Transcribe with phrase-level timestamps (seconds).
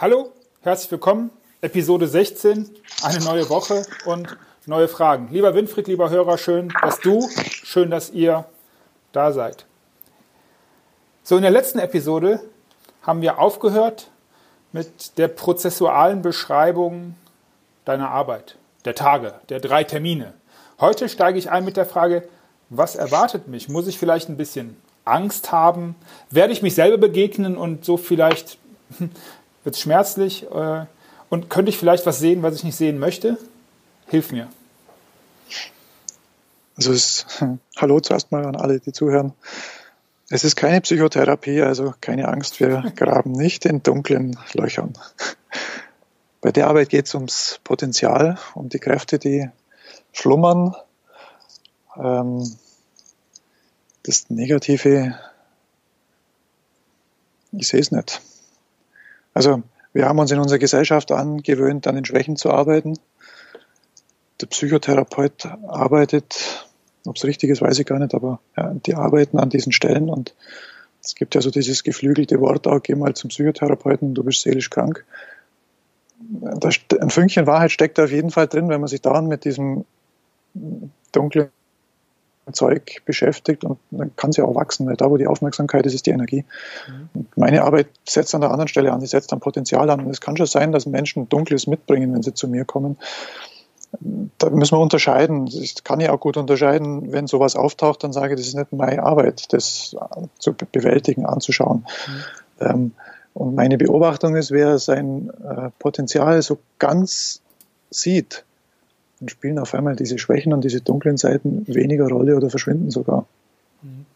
[0.00, 0.32] Hallo,
[0.62, 1.30] herzlich willkommen.
[1.60, 2.70] Episode 16,
[3.02, 4.34] eine neue Woche und
[4.64, 5.28] neue Fragen.
[5.30, 7.28] Lieber Winfried, lieber Hörer, schön, dass du,
[7.64, 8.46] schön, dass ihr
[9.12, 9.66] da seid.
[11.22, 12.40] So, in der letzten Episode
[13.02, 14.08] haben wir aufgehört
[14.72, 17.14] mit der prozessualen Beschreibung
[17.84, 20.32] deiner Arbeit, der Tage, der drei Termine.
[20.80, 22.26] Heute steige ich ein mit der Frage,
[22.70, 23.68] was erwartet mich?
[23.68, 25.94] Muss ich vielleicht ein bisschen Angst haben?
[26.30, 28.56] Werde ich mich selber begegnen und so vielleicht
[29.64, 30.86] wird es schmerzlich äh,
[31.28, 33.38] und könnte ich vielleicht was sehen, was ich nicht sehen möchte?
[34.06, 34.48] Hilf mir.
[36.76, 37.26] Also es,
[37.76, 39.32] hallo zuerst mal an alle, die zuhören.
[40.30, 44.94] Es ist keine Psychotherapie, also keine Angst, wir graben nicht in dunklen Löchern.
[46.40, 49.50] Bei der Arbeit geht es ums Potenzial, um die Kräfte, die
[50.12, 50.74] schlummern.
[51.96, 52.50] Ähm,
[54.04, 55.18] das Negative,
[57.52, 58.22] ich sehe es nicht.
[59.34, 62.98] Also wir haben uns in unserer Gesellschaft angewöhnt, an den Schwächen zu arbeiten.
[64.40, 66.66] Der Psychotherapeut arbeitet,
[67.06, 70.08] ob es richtig ist, weiß ich gar nicht, aber ja, die arbeiten an diesen Stellen
[70.08, 70.34] und
[71.02, 74.70] es gibt ja so dieses geflügelte Wort auch, geh mal zum Psychotherapeuten, du bist seelisch
[74.70, 75.04] krank.
[77.00, 79.84] ein Fünkchen Wahrheit steckt da auf jeden Fall drin, wenn man sich dann mit diesem
[81.12, 81.50] dunklen
[82.52, 86.06] Zeug beschäftigt und dann kann sie auch wachsen, weil da, wo die Aufmerksamkeit ist, ist
[86.06, 86.44] die Energie.
[87.14, 87.26] Mhm.
[87.36, 90.20] meine Arbeit setzt an der anderen Stelle an, die setzt dann Potenzial an und es
[90.20, 92.98] kann schon sein, dass Menschen Dunkles mitbringen, wenn sie zu mir kommen.
[94.38, 95.48] Da müssen wir unterscheiden.
[95.48, 98.72] Ich kann ja auch gut unterscheiden, wenn sowas auftaucht, dann sage ich, das ist nicht
[98.72, 99.96] meine Arbeit, das
[100.38, 101.86] zu bewältigen, anzuschauen.
[102.06, 102.66] Mhm.
[102.66, 102.92] Ähm,
[103.34, 107.42] und meine Beobachtung ist, wer sein äh, Potenzial so ganz
[107.90, 108.44] sieht,
[109.20, 113.26] dann spielen auf einmal diese Schwächen und diese dunklen Seiten weniger Rolle oder verschwinden sogar.
[113.82, 114.06] Mhm.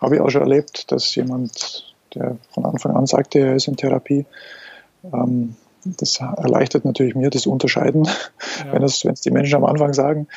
[0.00, 3.76] Habe ich auch schon erlebt, dass jemand, der von Anfang an sagte, er ist in
[3.76, 4.26] Therapie,
[5.12, 8.72] ähm, das erleichtert natürlich mir das Unterscheiden, ja.
[8.72, 10.28] wenn es die Menschen am Anfang sagen.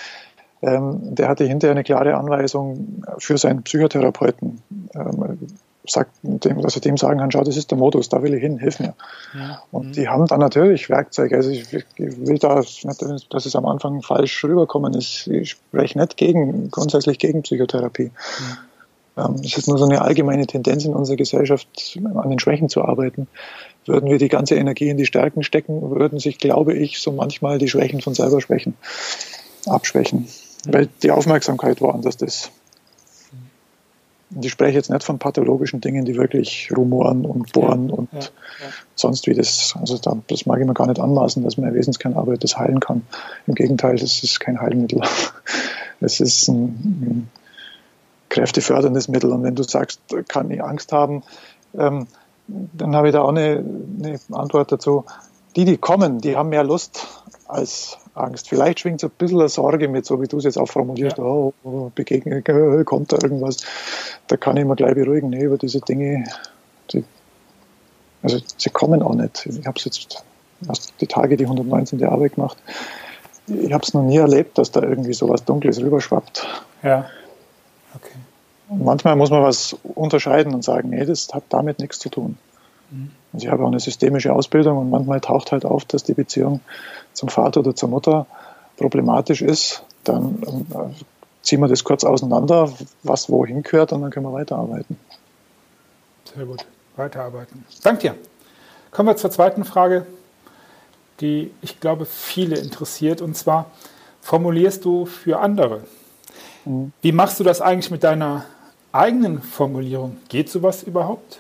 [0.61, 4.61] Ähm, der hatte hinterher eine klare Anweisung für seinen Psychotherapeuten.
[4.94, 5.50] Ähm,
[5.85, 8.41] sagt, dem, dass er dem sagen kann, schau, das ist der Modus, da will ich
[8.41, 8.93] hin, hilf mir.
[9.33, 9.63] Ja.
[9.71, 9.91] Und mhm.
[9.93, 11.35] die haben dann natürlich Werkzeuge.
[11.35, 15.27] Also ich, ich will da nicht, dass es am Anfang falsch rüberkommen ist.
[15.27, 18.11] Ich spreche nicht gegen, grundsätzlich gegen Psychotherapie.
[18.11, 18.57] Mhm.
[19.17, 22.83] Ähm, es ist nur so eine allgemeine Tendenz in unserer Gesellschaft, an den Schwächen zu
[22.83, 23.27] arbeiten.
[23.85, 27.57] Würden wir die ganze Energie in die Stärken stecken, würden sich, glaube ich, so manchmal
[27.57, 28.75] die Schwächen von selber schwächen,
[29.65, 30.27] abschwächen.
[30.65, 30.73] Mhm.
[30.73, 32.51] Weil die Aufmerksamkeit woanders ist.
[34.39, 38.27] Ich spreche jetzt nicht von pathologischen Dingen, die wirklich rumoren und bohren und ja, ja.
[38.95, 39.75] sonst wie das.
[39.79, 43.01] Also da, das mag ich mir gar nicht anmaßen, dass man Wesenskernarbeit das heilen kann.
[43.47, 45.01] Im Gegenteil, das ist kein Heilmittel.
[46.03, 47.29] Es ist ein, ein
[48.29, 49.31] kräfteförderndes Mittel.
[49.31, 51.21] Und wenn du sagst, kann ich Angst haben,
[51.77, 52.07] ähm,
[52.47, 53.63] dann habe ich da auch eine,
[53.99, 55.05] eine Antwort dazu.
[55.55, 57.07] Die, die kommen, die haben mehr Lust
[57.47, 58.49] als Angst.
[58.49, 61.17] Vielleicht schwingt so ein bisschen eine Sorge mit, so wie du es jetzt auch formulierst,
[61.17, 61.23] ja.
[61.23, 63.57] oh, oh, begegnet, äh, kommt da irgendwas.
[64.27, 66.25] Da kann ich mir gleich beruhigen, nee, über diese Dinge,
[66.91, 67.03] die,
[68.22, 69.45] also sie kommen auch nicht.
[69.45, 70.23] Ich habe es jetzt
[70.67, 72.57] erst die Tage, die 119 der Arbeit gemacht.
[73.47, 76.47] Ich habe es noch nie erlebt, dass da irgendwie so was Dunkles rüberschwappt.
[76.83, 77.09] Ja.
[77.95, 78.16] Okay.
[78.69, 82.38] Und manchmal muss man was unterscheiden und sagen, nee, das hat damit nichts zu tun.
[82.89, 83.11] Mhm.
[83.33, 86.61] Also ich habe auch eine systemische Ausbildung und manchmal taucht halt auf, dass die Beziehung
[87.13, 88.25] zum Vater oder zur Mutter
[88.77, 89.83] problematisch ist.
[90.03, 90.41] Dann
[90.73, 91.03] äh,
[91.41, 92.71] ziehen wir das kurz auseinander,
[93.03, 94.97] was wohin gehört und dann können wir weiterarbeiten.
[96.35, 96.65] Sehr gut,
[96.95, 97.65] weiterarbeiten.
[97.83, 98.15] Danke dir.
[98.91, 100.05] Kommen wir zur zweiten Frage,
[101.21, 103.71] die ich glaube viele interessiert und zwar
[104.21, 105.83] formulierst du für andere.
[106.65, 106.91] Mhm.
[107.01, 108.45] Wie machst du das eigentlich mit deiner
[108.91, 110.17] eigenen Formulierung?
[110.29, 111.39] Geht sowas überhaupt?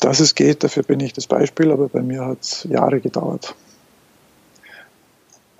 [0.00, 3.54] Dass es geht, dafür bin ich das Beispiel, aber bei mir hat es Jahre gedauert.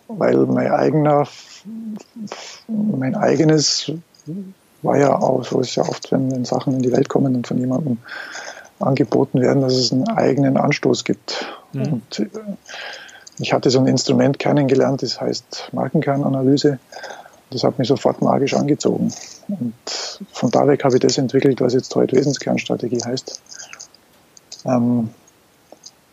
[0.07, 1.27] Weil mein eigener,
[2.69, 3.91] mein eigenes
[4.83, 7.35] war ja auch, so ist es ja oft, wenn, wenn Sachen in die Welt kommen
[7.35, 7.99] und von jemandem
[8.79, 11.47] angeboten werden, dass es einen eigenen Anstoß gibt.
[11.73, 11.85] Mhm.
[11.85, 12.29] Und äh,
[13.39, 16.79] ich hatte so ein Instrument kennengelernt, das heißt Markenkernanalyse.
[17.51, 19.13] Das hat mich sofort magisch angezogen.
[19.49, 23.41] Und von da weg habe ich das entwickelt, was jetzt heute Wesenskernstrategie heißt.
[24.65, 25.11] Ähm,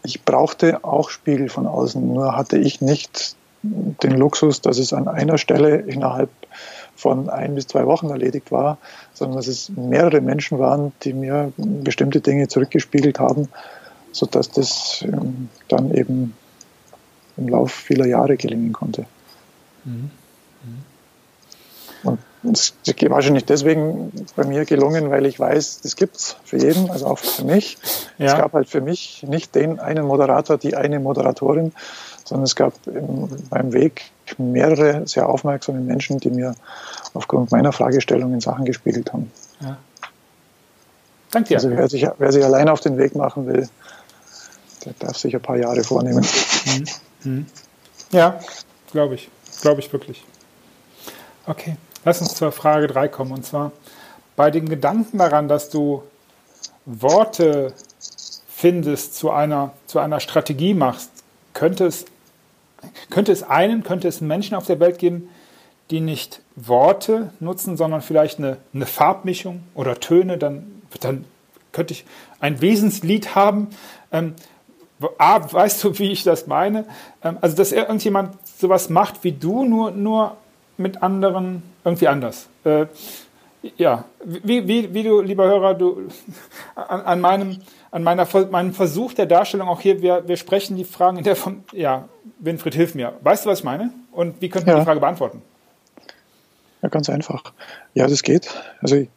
[0.03, 5.07] ich brauchte auch Spiegel von außen, nur hatte ich nicht den Luxus, dass es an
[5.07, 6.29] einer Stelle innerhalb
[6.95, 8.77] von ein bis zwei Wochen erledigt war,
[9.13, 13.49] sondern dass es mehrere Menschen waren, die mir bestimmte Dinge zurückgespiegelt haben,
[14.11, 16.33] sodass das ähm, dann eben
[17.37, 19.05] im Laufe vieler Jahre gelingen konnte.
[19.85, 20.11] Mhm.
[22.43, 26.89] Das ist wahrscheinlich deswegen bei mir gelungen, weil ich weiß, das gibt es für jeden,
[26.89, 27.77] also auch für mich.
[28.17, 28.25] Ja.
[28.27, 31.71] Es gab halt für mich nicht den einen Moderator, die eine Moderatorin,
[32.25, 36.55] sondern es gab in meinem Weg mehrere sehr aufmerksame Menschen, die mir
[37.13, 39.31] aufgrund meiner Fragestellungen Sachen gespiegelt haben.
[39.59, 39.77] Ja.
[41.29, 41.57] Danke dir.
[41.57, 43.69] Also wer sich, wer sich allein auf den Weg machen will,
[44.85, 46.25] der darf sich ein paar Jahre vornehmen.
[46.65, 46.85] Mhm.
[47.23, 47.45] Mhm.
[48.11, 48.39] Ja,
[48.91, 49.29] glaube ich.
[49.61, 50.23] Glaube ich wirklich.
[51.45, 51.77] Okay.
[52.03, 53.31] Lass uns zur Frage 3 kommen.
[53.31, 53.71] Und zwar
[54.35, 56.03] bei dem Gedanken daran, dass du
[56.85, 57.73] Worte
[58.47, 61.11] findest, zu einer, zu einer Strategie machst,
[61.53, 62.05] könnte es,
[63.09, 65.29] könnte es einen, könnte es Menschen auf der Welt geben,
[65.91, 71.25] die nicht Worte nutzen, sondern vielleicht eine, eine Farbmischung oder Töne, dann, dann
[71.71, 72.05] könnte ich
[72.39, 73.67] ein Wesenslied haben.
[74.11, 74.35] Ähm,
[75.17, 76.85] A, weißt du, wie ich das meine?
[77.23, 80.37] Ähm, also, dass irgendjemand sowas macht wie du, nur, nur
[80.77, 82.47] mit anderen irgendwie anders.
[82.63, 82.85] Äh,
[83.77, 86.07] ja, wie, wie, wie du, lieber Hörer, du
[86.75, 87.59] an, an meinem
[87.91, 91.35] an meiner, meinem Versuch der Darstellung auch hier, wir, wir sprechen die Fragen in der
[91.35, 92.07] von, ja,
[92.39, 93.13] Winfried, hilf mir.
[93.21, 93.91] Weißt du, was ich meine?
[94.11, 94.79] Und wie könnten wir ja.
[94.79, 95.41] die Frage beantworten?
[96.81, 97.51] Ja, ganz einfach.
[97.93, 98.49] Ja, das geht.
[98.81, 99.09] Also ich,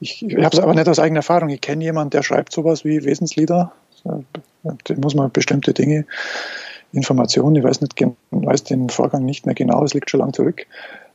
[0.00, 1.50] ich, ich habe es aber nicht aus eigener Erfahrung.
[1.50, 3.72] Ich kenne jemanden, der schreibt sowas wie Wesenslieder.
[4.04, 6.06] Da muss man bestimmte Dinge,
[6.92, 7.94] Informationen, ich weiß, nicht,
[8.30, 10.66] weiß den Vorgang nicht mehr genau, es liegt schon lang zurück,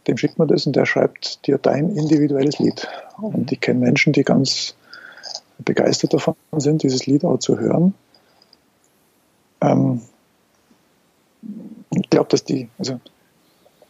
[0.08, 2.88] dem schickt man das und der schreibt dir dein individuelles Lied.
[3.18, 4.76] Und ich kenne Menschen, die ganz
[5.60, 7.94] begeistert davon sind, dieses Lied auch zu hören.
[9.62, 10.02] Ähm,
[11.92, 13.00] ich glaube, dass die, also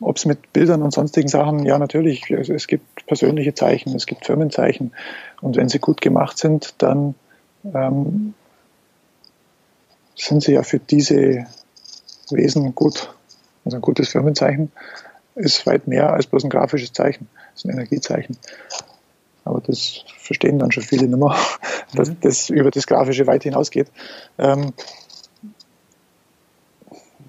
[0.02, 4.06] ob es mit Bildern und sonstigen Sachen, ja natürlich, also es gibt persönliche Zeichen, es
[4.06, 4.94] gibt Firmenzeichen
[5.42, 7.16] und wenn sie gut gemacht sind, dann
[7.66, 8.34] ähm,
[10.16, 11.46] sind sie ja für diese
[12.30, 13.14] Wesen gut.
[13.66, 14.72] Also ein gutes Firmenzeichen
[15.40, 18.38] ist weit mehr als bloß ein grafisches Zeichen, ist ein Energiezeichen.
[19.46, 21.36] Aber das verstehen dann schon viele nicht mehr,
[21.96, 22.18] dass mhm.
[22.22, 23.88] das über das Grafische weit hinausgeht.
[24.38, 24.74] Ähm,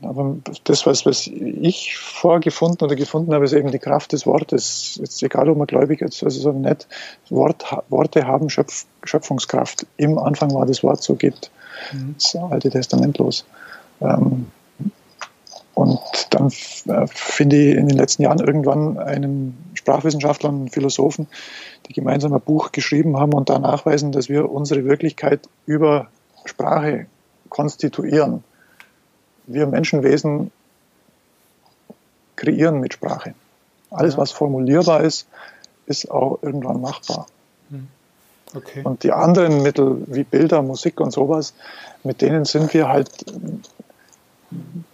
[0.03, 4.99] aber das, was, was ich vorgefunden oder gefunden habe, ist eben die Kraft des Wortes.
[4.99, 6.89] Jetzt egal, ob man gläubig ist, also so nett,
[7.29, 9.87] Wort, Worte haben Schöpf, Schöpfungskraft.
[9.99, 11.51] Im Anfang war das Wort, so geht
[11.93, 12.15] mhm.
[12.19, 13.45] das Alte Testament los.
[14.01, 14.47] Ähm,
[15.75, 16.01] und
[16.31, 21.29] dann äh, finde ich in den letzten Jahren irgendwann einen Sprachwissenschaftler und einen Philosophen,
[21.89, 26.09] die gemeinsam ein Buch geschrieben haben und da nachweisen, dass wir unsere Wirklichkeit über
[26.45, 27.07] Sprache
[27.49, 28.45] konstituieren.
[29.47, 30.51] Wir Menschenwesen
[32.37, 33.35] kreieren mit Sprache.
[33.91, 35.27] Alles, was formulierbar ist,
[35.87, 37.27] ist auch irgendwann machbar.
[37.71, 37.89] Hm.
[38.55, 38.81] Okay.
[38.83, 41.55] Und die anderen Mittel wie Bilder, Musik und sowas,
[42.03, 43.11] mit denen sind wir halt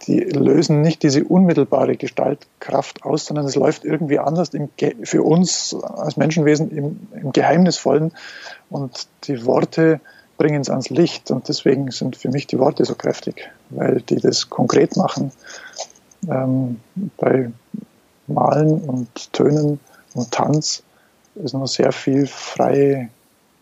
[0.07, 4.69] die lösen nicht diese unmittelbare Gestaltkraft aus, sondern es läuft irgendwie anders im,
[5.03, 8.11] für uns als Menschenwesen im, im Geheimnisvollen
[8.69, 9.99] und die Worte
[10.37, 14.17] bringen es ans Licht und deswegen sind für mich die Worte so kräftig, weil die
[14.17, 15.31] das konkret machen.
[16.29, 16.79] Ähm,
[17.17, 17.51] bei
[18.27, 19.79] Malen und Tönen
[20.13, 20.83] und Tanz
[21.35, 23.09] ist noch sehr viel freie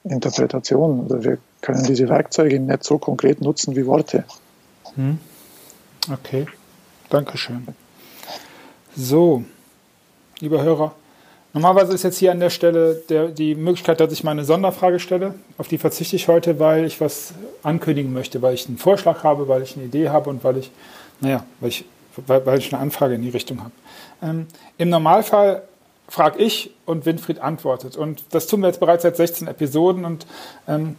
[0.04, 1.02] Interpretation.
[1.04, 4.26] Also wir können diese Werkzeuge nicht so konkret nutzen wie Worte.
[4.96, 5.20] Hm.
[6.12, 6.46] Okay,
[7.10, 7.68] Dankeschön.
[8.96, 9.44] So,
[10.40, 10.94] lieber Hörer,
[11.54, 15.34] normalerweise ist jetzt hier an der Stelle der, die Möglichkeit, dass ich meine Sonderfrage stelle.
[15.58, 17.34] Auf die verzichte ich heute, weil ich was
[17.64, 20.72] ankündigen möchte, weil ich einen Vorschlag habe, weil ich eine Idee habe und weil ich,
[21.22, 21.86] naja, weil ich,
[22.28, 23.72] weil, weil ich eine Anfrage in die Richtung habe.
[24.22, 24.48] Ähm,
[24.78, 25.64] Im Normalfall
[26.08, 27.98] frage ich und Winfried antwortet.
[27.98, 30.28] Und das tun wir jetzt bereits seit 16 Episoden und
[30.68, 30.98] ähm,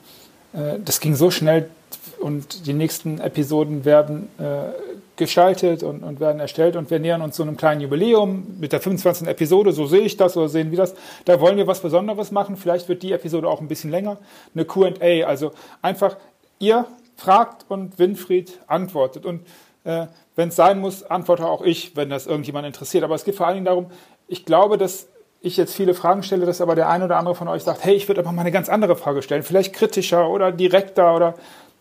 [0.53, 1.71] äh, das ging so schnell
[2.19, 7.37] und die nächsten Episoden werden äh, gestaltet und, und werden erstellt und wir nähern uns
[7.37, 9.27] so einem kleinen Jubiläum mit der 25.
[9.29, 10.95] Episode, so sehe ich das oder sehen wir das.
[11.25, 12.57] Da wollen wir was Besonderes machen.
[12.57, 14.19] Vielleicht wird die Episode auch ein bisschen länger.
[14.55, 16.17] Eine Q&A, also einfach
[16.59, 19.25] ihr fragt und Winfried antwortet.
[19.25, 19.47] Und
[19.85, 23.05] äh, wenn es sein muss, antworte auch ich, wenn das irgendjemand interessiert.
[23.05, 23.87] Aber es geht vor allen Dingen darum,
[24.29, 25.09] ich glaube, dass
[25.41, 27.95] ich jetzt viele Fragen stelle, dass aber der eine oder andere von euch sagt, hey,
[27.95, 31.35] ich würde aber mal eine ganz andere Frage stellen, vielleicht kritischer oder direkter oder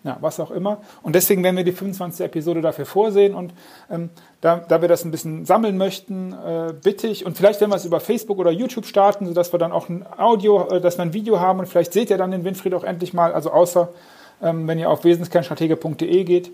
[0.05, 0.77] ja, was auch immer.
[1.01, 2.27] Und deswegen werden wir die 25.
[2.27, 3.33] Episode dafür vorsehen.
[3.33, 3.53] Und
[3.89, 7.71] ähm, da, da wir das ein bisschen sammeln möchten, äh, bitte ich, und vielleicht werden
[7.71, 10.99] wir es über Facebook oder YouTube starten, sodass wir dann auch ein Audio, äh, dass
[10.99, 13.49] wir ein Video haben und vielleicht seht ihr dann den Winfried auch endlich mal, also
[13.49, 13.89] außer
[14.43, 16.51] ähm, wenn ihr auf wesenskernstratege.de geht.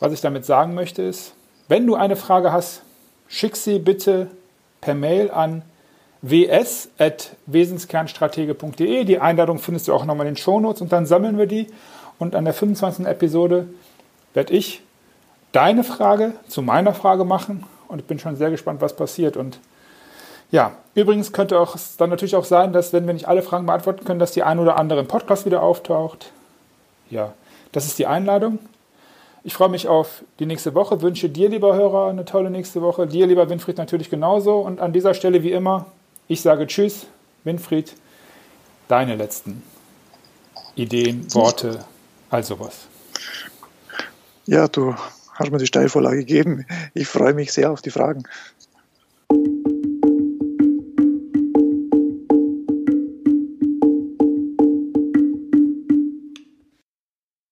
[0.00, 1.34] Was ich damit sagen möchte ist,
[1.66, 2.80] wenn du eine Frage hast,
[3.26, 4.28] schick sie bitte
[4.80, 5.60] per Mail an
[6.22, 9.04] ws.wesenskernstratege.de.
[9.04, 11.66] Die Einladung findest du auch nochmal in den Shownotes und dann sammeln wir die
[12.18, 13.06] und an der 25.
[13.06, 13.68] Episode
[14.34, 14.82] werde ich
[15.52, 19.36] deine Frage zu meiner Frage machen und ich bin schon sehr gespannt, was passiert.
[19.36, 19.58] Und
[20.50, 24.04] Ja, übrigens könnte es dann natürlich auch sein, dass wenn wir nicht alle Fragen beantworten
[24.04, 26.30] können, dass die ein oder andere im Podcast wieder auftaucht.
[27.10, 27.32] Ja,
[27.72, 28.58] das ist die Einladung.
[29.44, 33.06] Ich freue mich auf die nächste Woche, wünsche dir, lieber Hörer, eine tolle nächste Woche.
[33.06, 34.58] Dir, lieber Winfried, natürlich genauso.
[34.58, 35.86] Und an dieser Stelle, wie immer,
[36.26, 37.06] ich sage Tschüss,
[37.44, 37.94] Winfried,
[38.88, 39.62] deine letzten
[40.74, 41.84] Ideen, Worte,
[42.30, 42.86] all sowas.
[44.46, 44.94] Ja, du
[45.34, 46.66] hast mir die Steilvorlage gegeben.
[46.94, 48.22] Ich freue mich sehr auf die Fragen.